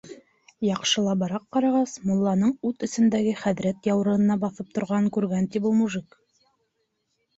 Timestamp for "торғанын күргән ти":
4.79-5.63